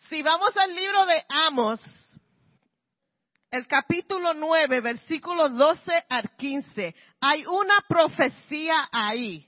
[0.09, 1.81] Si vamos al libro de Amos,
[3.55, 9.47] el capítulo 9, versículo 12 al 15, hay una profecía ahí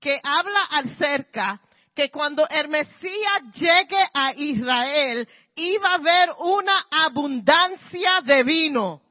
[0.00, 1.60] que habla acerca
[1.94, 9.02] que cuando el Mesías llegue a Israel, iba a haber una abundancia de vino.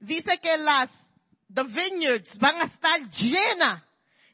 [0.00, 0.90] dice que las
[1.54, 3.82] the vineyards van a estar llenas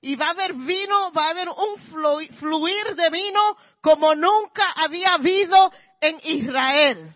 [0.01, 5.15] y va a haber vino, va a haber un fluir de vino como nunca había
[5.15, 7.15] habido en Israel.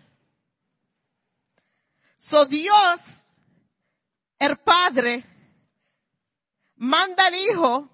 [2.17, 2.99] So Dios,
[4.39, 5.23] el Padre,
[6.75, 7.89] manda al Hijo,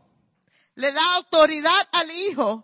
[0.76, 2.64] le da autoridad al Hijo,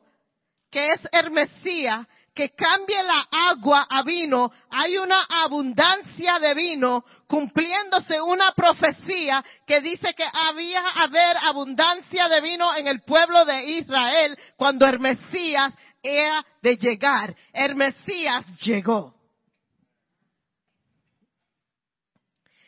[0.69, 7.05] que es el Mesías, que cambie la agua a vino, hay una abundancia de vino,
[7.27, 13.63] cumpliéndose una profecía que dice que había haber abundancia de vino en el pueblo de
[13.63, 17.35] Israel cuando el Mesías era de llegar.
[17.53, 19.13] El Mesías llegó.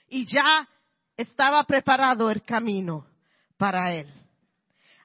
[0.07, 0.67] Y ya
[1.17, 3.07] estaba preparado el camino
[3.57, 4.07] para él.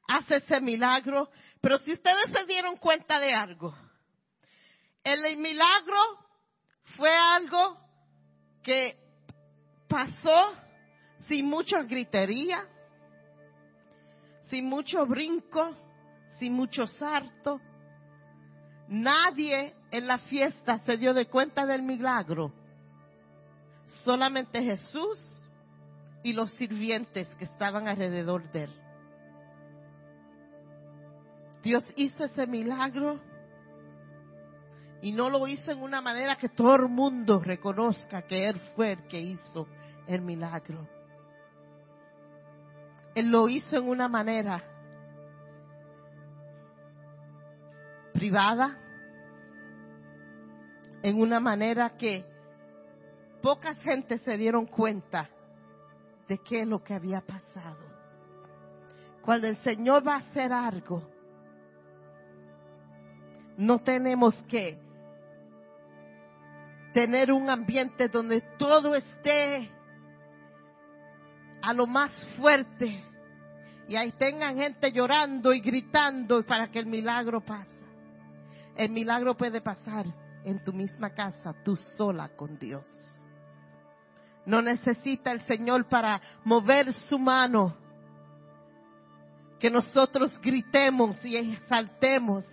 [0.07, 1.31] Hace ese milagro,
[1.63, 3.75] pero si ustedes se dieron cuenta de algo,
[5.05, 5.99] el milagro
[6.97, 7.79] fue algo
[8.63, 8.97] que
[9.89, 10.53] pasó
[11.27, 12.67] sin mucha gritería,
[14.49, 15.77] sin mucho brinco,
[16.39, 17.61] sin mucho sarto.
[18.89, 22.53] Nadie en la fiesta se dio de cuenta del milagro.
[24.05, 25.47] Solamente Jesús
[26.23, 28.75] y los sirvientes que estaban alrededor de él.
[31.63, 33.21] Dios hizo ese milagro
[35.03, 38.93] y no lo hizo en una manera que todo el mundo reconozca que Él fue
[38.93, 39.67] el que hizo
[40.07, 40.87] el milagro.
[43.15, 44.63] Él lo hizo en una manera
[48.13, 48.77] privada,
[51.03, 52.25] en una manera que
[53.43, 55.29] pocas gente se dieron cuenta
[56.29, 57.89] de qué es lo que había pasado.
[59.23, 61.03] Cuando el Señor va a hacer algo,
[63.57, 64.79] no tenemos que
[66.93, 69.71] tener un ambiente donde todo esté
[71.63, 73.05] a lo más fuerte
[73.91, 77.69] y ahí tengan gente llorando y gritando para que el milagro pase.
[78.77, 80.07] El milagro puede pasar
[80.45, 82.89] en tu misma casa, tú sola con Dios.
[84.47, 87.77] No necesita el Señor para mover su mano.
[89.59, 92.45] Que nosotros gritemos y exaltemos.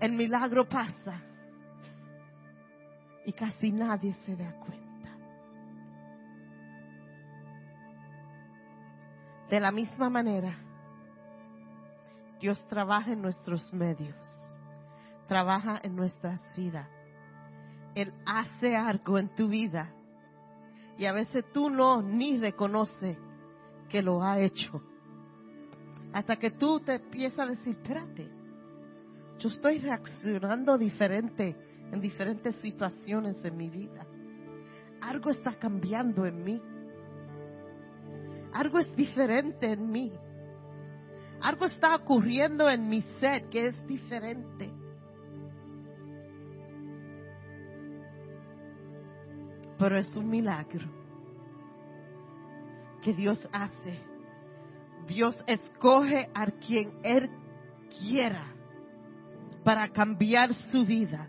[0.00, 1.20] El milagro pasa
[3.24, 4.86] y casi nadie se da cuenta.
[9.50, 10.54] De la misma manera,
[12.40, 14.14] Dios trabaja en nuestros medios,
[15.28, 16.88] trabaja en nuestras vidas.
[17.94, 19.90] Él hace algo en tu vida
[20.98, 23.16] y a veces tú no ni reconoces
[23.88, 24.82] que lo ha hecho.
[26.12, 28.35] Hasta que tú te empiezas a decir, espérate,
[29.38, 31.54] yo estoy reaccionando diferente
[31.92, 34.06] en diferentes situaciones en mi vida.
[35.02, 36.62] Algo está cambiando en mí.
[38.52, 40.12] Algo es diferente en mí.
[41.42, 44.72] Algo está ocurriendo en mi ser que es diferente.
[49.78, 50.88] Pero es un milagro
[53.02, 54.00] que Dios hace.
[55.06, 57.30] Dios escoge a quien Él
[58.00, 58.55] quiera
[59.66, 61.28] para cambiar su vida.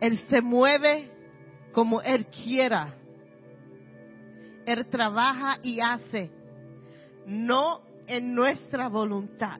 [0.00, 1.10] Él se mueve
[1.72, 2.94] como Él quiera.
[4.64, 6.30] Él trabaja y hace,
[7.26, 9.58] no en nuestra voluntad,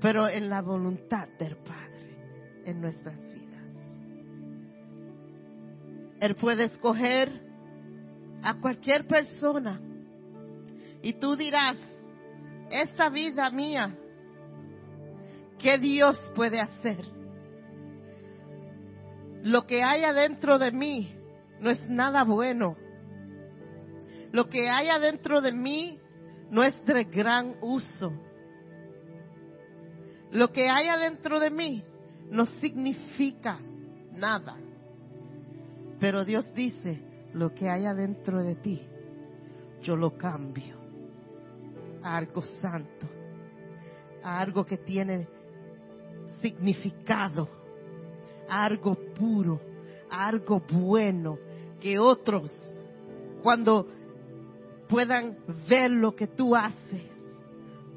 [0.00, 3.64] pero en la voluntad del Padre en nuestras vidas.
[6.18, 7.30] Él puede escoger
[8.42, 9.78] a cualquier persona.
[11.02, 11.76] Y tú dirás,
[12.70, 13.96] esta vida mía,
[15.58, 17.04] ¿qué Dios puede hacer?
[19.42, 21.14] Lo que hay adentro de mí
[21.60, 22.76] no es nada bueno.
[24.32, 26.00] Lo que hay adentro de mí
[26.50, 28.12] no es de gran uso.
[30.32, 31.84] Lo que hay adentro de mí
[32.30, 33.60] no significa
[34.12, 34.56] nada.
[36.00, 37.00] Pero Dios dice,
[37.32, 38.82] lo que hay adentro de ti,
[39.80, 40.85] yo lo cambio
[42.06, 43.06] algo santo,
[44.22, 45.26] algo que tiene
[46.40, 47.48] significado,
[48.48, 49.60] algo puro,
[50.10, 51.38] algo bueno,
[51.80, 52.52] que otros,
[53.42, 53.88] cuando
[54.88, 55.36] puedan
[55.68, 57.10] ver lo que tú haces,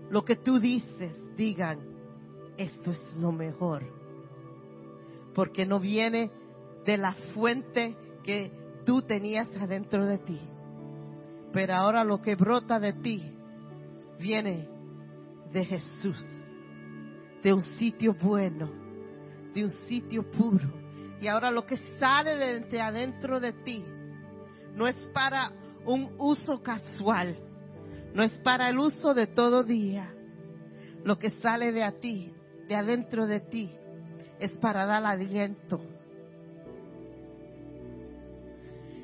[0.10, 1.80] lo que tú dices, digan,
[2.58, 3.84] esto es lo mejor.
[5.36, 6.32] Porque no viene
[6.84, 8.52] de la fuente que
[8.86, 10.40] tú tenías adentro de ti.
[11.54, 13.39] Pero ahora lo que brota de ti
[14.20, 14.68] viene
[15.52, 16.24] de Jesús,
[17.42, 18.70] de un sitio bueno,
[19.54, 20.72] de un sitio puro.
[21.22, 23.84] Y ahora lo que sale de adentro de ti
[24.76, 25.52] no es para
[25.86, 27.38] un uso casual,
[28.14, 30.14] no es para el uso de todo día.
[31.04, 32.34] Lo que sale de a ti,
[32.68, 33.72] de adentro de ti,
[34.40, 35.82] es para dar aliento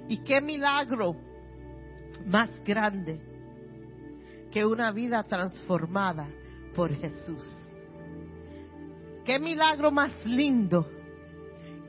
[0.08, 1.16] Y qué milagro
[2.26, 3.20] más grande
[4.56, 6.30] que una vida transformada
[6.74, 7.46] por Jesús.
[9.26, 10.88] Qué milagro más lindo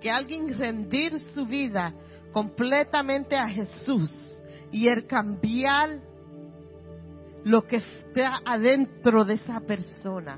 [0.01, 1.95] que alguien rendir su vida
[2.33, 4.11] completamente a Jesús
[4.73, 6.01] y el cambiar
[7.45, 10.37] lo que está adentro de esa persona.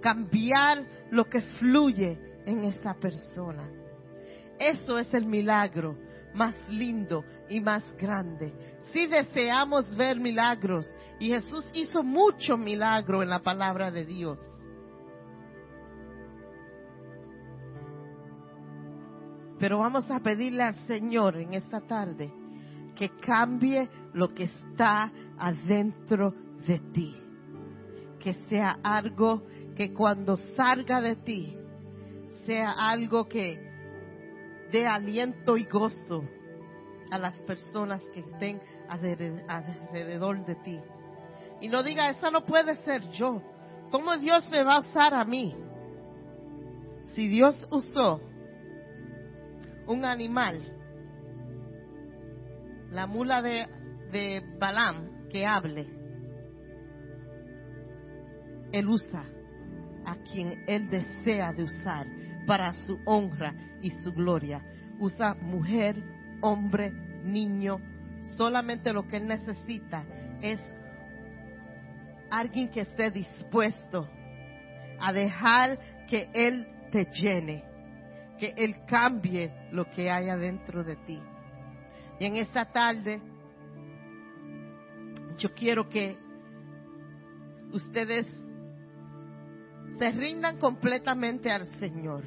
[0.00, 2.16] Cambiar lo que fluye
[2.46, 3.68] en esa persona.
[4.56, 5.96] Eso es el milagro
[6.32, 8.52] más lindo y más grande.
[8.92, 10.86] Si deseamos ver milagros,
[11.20, 14.38] y Jesús hizo mucho milagro en la palabra de Dios.
[19.58, 22.32] Pero vamos a pedirle al Señor en esta tarde
[22.94, 26.32] que cambie lo que está adentro
[26.66, 27.16] de ti.
[28.20, 29.42] Que sea algo
[29.76, 31.56] que cuando salga de ti,
[32.46, 33.58] sea algo que
[34.70, 36.24] dé aliento y gozo
[37.10, 40.80] a las personas que estén alrededor de ti.
[41.60, 43.42] Y no diga, esa no puede ser yo.
[43.90, 45.54] ¿Cómo Dios me va a usar a mí?
[47.14, 48.20] Si Dios usó
[49.86, 50.62] un animal,
[52.90, 53.66] la mula de,
[54.12, 55.86] de Balaam que hable,
[58.70, 59.24] Él usa
[60.04, 62.06] a quien Él desea de usar
[62.46, 64.62] para su honra y su gloria.
[65.00, 65.96] Usa mujer,
[66.40, 66.92] hombre,
[67.24, 67.80] niño.
[68.36, 70.04] Solamente lo que Él necesita
[70.40, 70.60] es
[72.30, 74.08] alguien que esté dispuesto
[75.00, 77.68] a dejar que Él te llene
[78.38, 81.20] que Él cambie lo que hay adentro de ti.
[82.18, 83.20] Y en esta tarde,
[85.36, 86.16] yo quiero que
[87.72, 88.26] ustedes
[89.98, 92.24] se rindan completamente al Señor.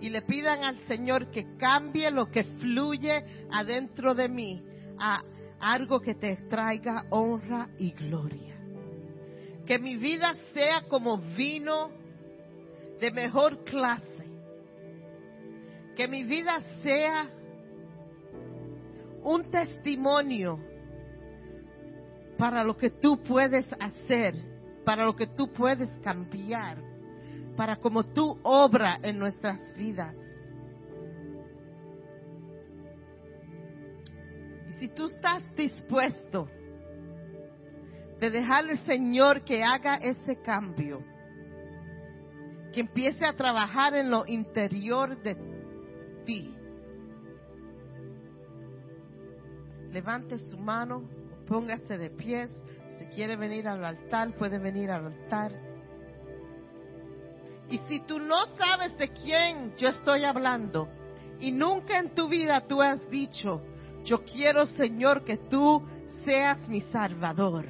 [0.00, 4.62] Y le pidan al Señor que cambie lo que fluye adentro de mí
[4.98, 5.22] a
[5.60, 8.54] algo que te traiga honra y gloria.
[9.64, 11.90] Que mi vida sea como vino
[13.00, 14.26] de mejor clase.
[15.96, 17.30] Que mi vida sea
[19.22, 20.60] un testimonio
[22.38, 24.34] para lo que tú puedes hacer,
[24.84, 26.78] para lo que tú puedes cambiar,
[27.56, 30.14] para como tú obra en nuestras vidas.
[34.78, 36.48] Si tú estás dispuesto
[38.20, 41.02] de dejar al Señor que haga ese cambio,
[42.72, 45.36] que empiece a trabajar en lo interior de
[46.24, 46.54] ti.
[49.90, 51.02] Levante su mano,
[51.46, 52.50] póngase de pies.
[52.98, 55.52] Si quiere venir al altar, puede venir al altar.
[57.70, 60.88] Y si tú no sabes de quién yo estoy hablando,
[61.40, 63.62] y nunca en tu vida tú has dicho,
[64.06, 65.82] yo quiero Señor que tú
[66.24, 67.66] seas mi Salvador.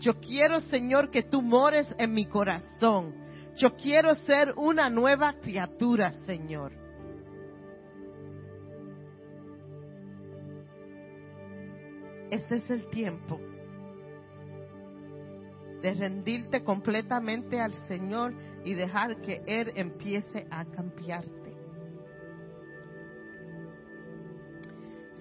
[0.00, 3.14] Yo quiero Señor que tú mores en mi corazón.
[3.56, 6.72] Yo quiero ser una nueva criatura, Señor.
[12.30, 13.38] Este es el tiempo
[15.82, 18.32] de rendirte completamente al Señor
[18.64, 21.41] y dejar que Él empiece a cambiarte.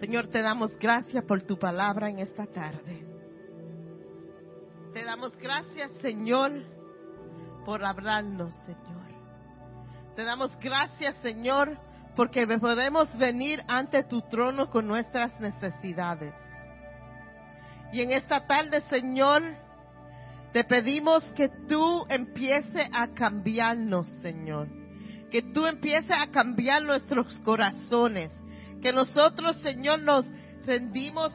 [0.01, 3.05] Señor, te damos gracias por tu palabra en esta tarde.
[4.93, 6.51] Te damos gracias, Señor
[7.65, 9.01] por hablarnos, Señor.
[10.15, 11.77] Te damos gracias, Señor,
[12.15, 16.33] porque podemos venir ante tu trono con nuestras necesidades.
[17.93, 19.43] Y en esta tarde, Señor,
[20.53, 24.67] te pedimos que tú empieces a cambiarnos, Señor.
[25.29, 28.31] Que tú empieces a cambiar nuestros corazones.
[28.81, 30.25] Que nosotros, Señor, nos
[30.65, 31.31] rendimos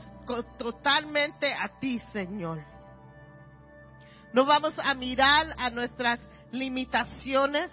[0.59, 2.77] totalmente a ti, Señor
[4.37, 6.21] no vamos a mirar a nuestras
[6.53, 7.71] limitaciones.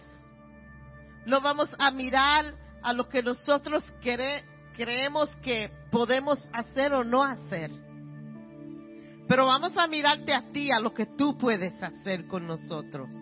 [1.26, 3.84] No vamos a mirar a lo que nosotros
[4.74, 7.70] creemos que podemos hacer o no hacer.
[9.28, 13.14] Pero vamos a mirarte a ti, a lo que tú puedes hacer con nosotros.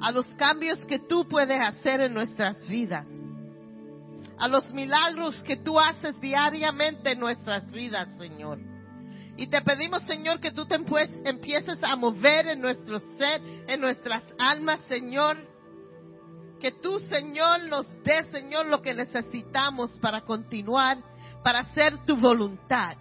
[0.00, 3.06] A los cambios que tú puedes hacer en nuestras vidas.
[4.38, 8.58] A los milagros que tú haces diariamente en nuestras vidas, Señor.
[9.36, 14.22] Y te pedimos, Señor, que tú te empieces a mover en nuestro ser, en nuestras
[14.38, 15.36] almas, Señor.
[16.60, 20.98] Que tú, Señor, nos dé, Señor, lo que necesitamos para continuar,
[21.42, 22.96] para hacer tu voluntad.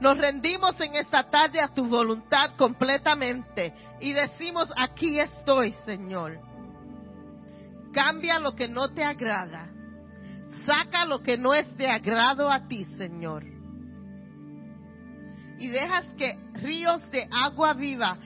[0.00, 6.40] Nos rendimos en esta tarde a tu voluntad completamente y decimos, aquí estoy, Señor.
[7.92, 9.70] Cambia lo que no te agrada.
[10.64, 13.60] Saca lo que no es de agrado a ti, Señor
[15.60, 18.16] y dejas que ríos de agua viva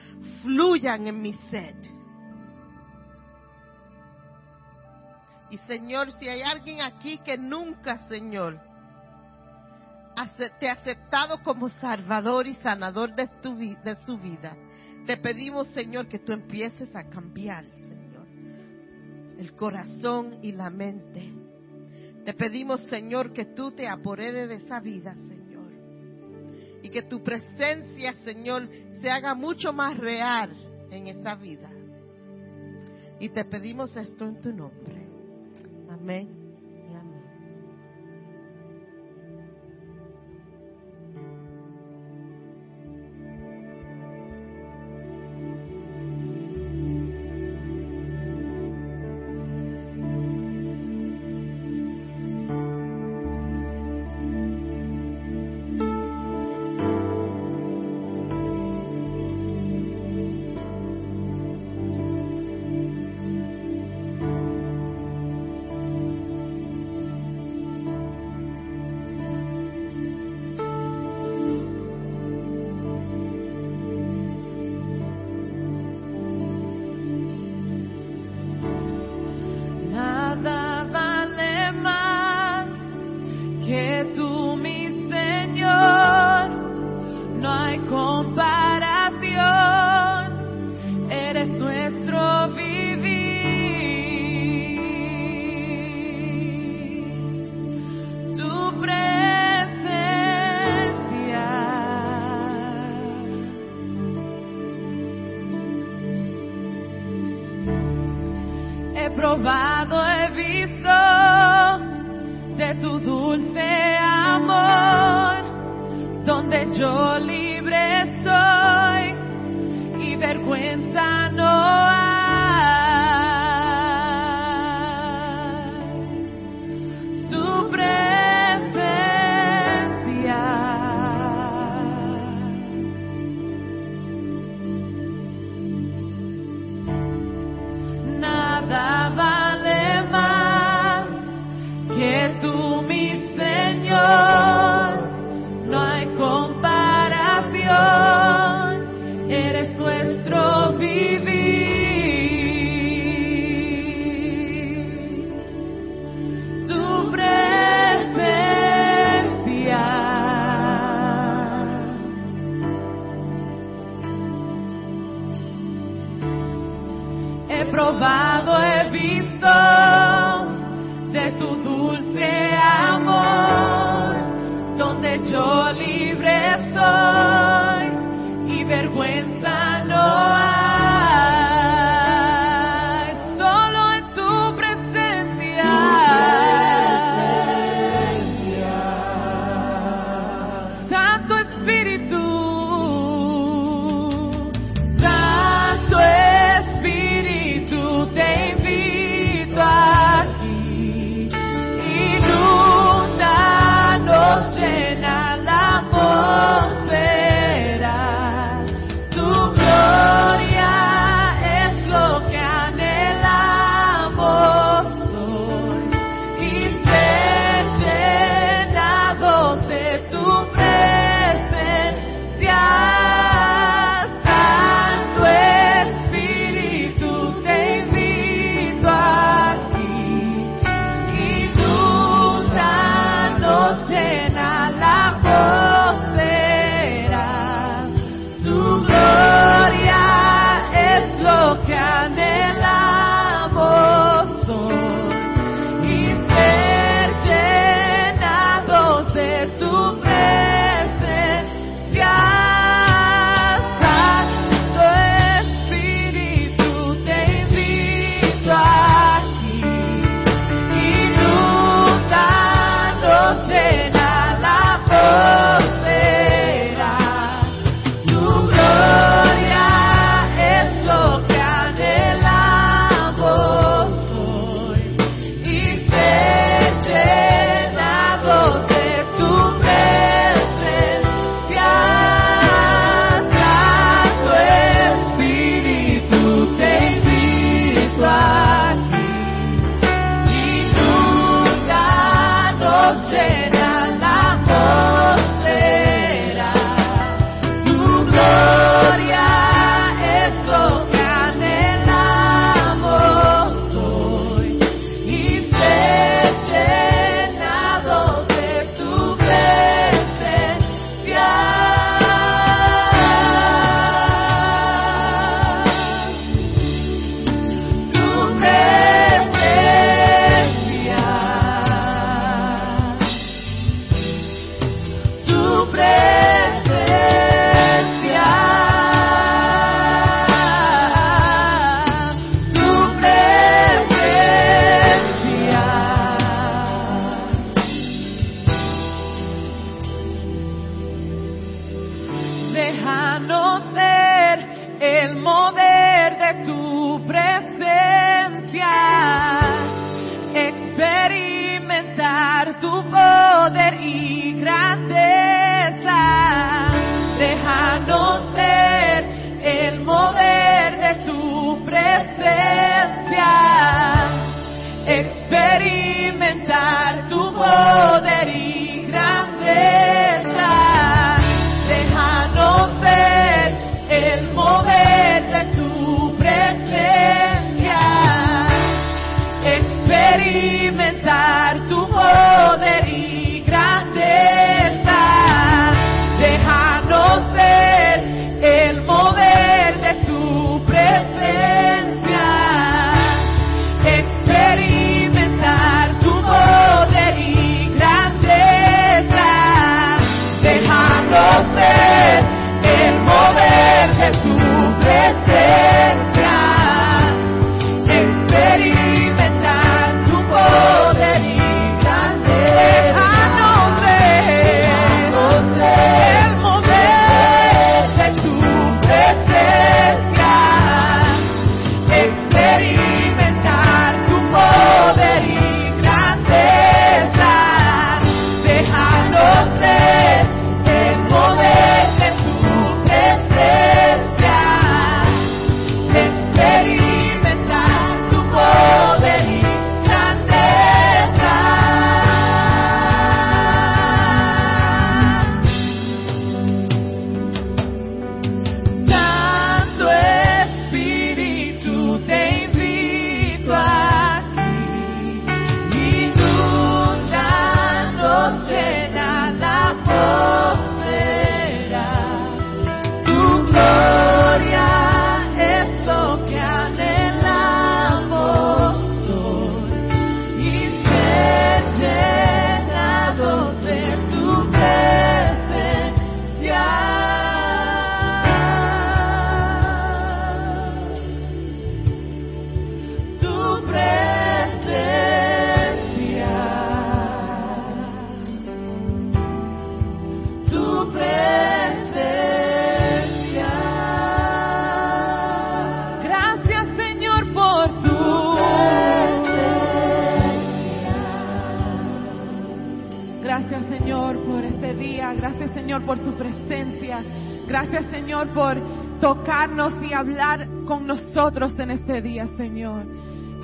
[0.41, 1.75] fluyan en mi sed.
[5.51, 8.57] Y Señor, si hay alguien aquí que nunca, Señor,
[10.59, 13.29] te ha aceptado como Salvador y sanador de,
[13.83, 14.55] de su vida,
[15.05, 18.27] te pedimos, Señor, que tú empieces a cambiar, Señor,
[19.37, 21.34] el corazón y la mente.
[22.25, 25.71] Te pedimos, Señor, que tú te apoderes de esa vida, Señor.
[26.81, 28.67] Y que tu presencia, Señor,
[28.99, 30.51] se haga mucho más real
[30.89, 31.69] en esa vida.
[33.19, 35.05] Y te pedimos esto en tu nombre.
[35.89, 36.44] Amén.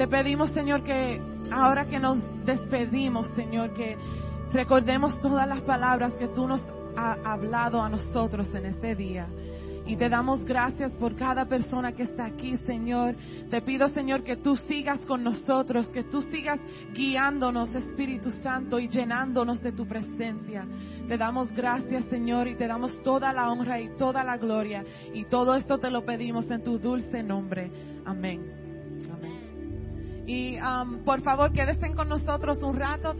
[0.01, 1.21] Te pedimos Señor que
[1.51, 3.95] ahora que nos despedimos Señor, que
[4.51, 6.59] recordemos todas las palabras que tú nos
[6.97, 9.27] has hablado a nosotros en este día.
[9.85, 13.13] Y te damos gracias por cada persona que está aquí, Señor.
[13.51, 16.59] Te pido, Señor, que tú sigas con nosotros, que tú sigas
[16.95, 20.65] guiándonos, Espíritu Santo, y llenándonos de tu presencia.
[21.07, 24.83] Te damos gracias, Señor, y te damos toda la honra y toda la gloria.
[25.13, 27.71] Y todo esto te lo pedimos en tu dulce nombre.
[28.03, 28.60] Amén.
[30.25, 33.15] Y um, por favor, quédense con nosotros un rato.